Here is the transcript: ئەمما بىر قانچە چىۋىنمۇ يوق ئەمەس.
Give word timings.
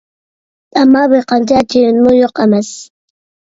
ئەمما 0.79 1.03
بىر 1.11 1.21
قانچە 1.33 1.61
چىۋىنمۇ 1.75 2.15
يوق 2.21 2.43
ئەمەس. 2.47 2.73